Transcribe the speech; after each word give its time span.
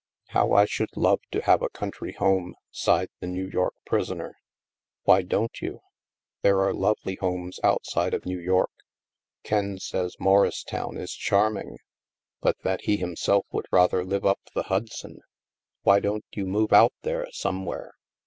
4( 0.31 0.33
How 0.41 0.53
I 0.53 0.65
should 0.65 0.89
love 0.97 1.19
to 1.29 1.43
have 1.43 1.61
a 1.61 1.69
country 1.69 2.13
home," 2.13 2.55
sighed 2.71 3.09
the 3.19 3.27
New 3.27 3.45
York 3.47 3.75
prisoner." 3.85 4.35
Why 5.03 5.21
don't 5.21 5.61
you? 5.61 5.81
There 6.41 6.59
are 6.61 6.73
lovely 6.73 7.17
homes 7.21 7.59
out 7.63 7.85
side 7.85 8.15
of 8.15 8.25
New 8.25 8.39
York. 8.39 8.71
Ken 9.43 9.77
says 9.77 10.19
Morristown 10.19 10.97
is 10.97 11.13
charm 11.13 11.57
ing, 11.57 11.77
but 12.41 12.57
that 12.63 12.81
he 12.85 12.97
himself 12.97 13.45
would 13.51 13.67
rather 13.71 14.03
live 14.03 14.25
up 14.25 14.39
the 14.55 14.63
4( 14.63 14.79
224 14.79 14.79
THE 14.79 14.81
MASK 14.87 15.01
Hudson. 15.03 15.21
Why 15.83 15.99
don't 15.99 16.25
you 16.33 16.47
move 16.47 16.73
out 16.73 16.93
there, 17.03 17.27
some 17.31 17.63
where?" 17.63 17.91